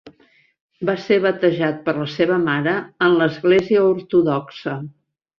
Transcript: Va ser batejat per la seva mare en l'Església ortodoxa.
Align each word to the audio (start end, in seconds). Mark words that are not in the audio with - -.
Va 0.89 0.93
ser 1.01 1.17
batejat 1.25 1.83
per 1.89 1.93
la 1.97 2.07
seva 2.13 2.37
mare 2.45 2.73
en 3.09 3.13
l'Església 3.19 3.83
ortodoxa. 3.91 4.75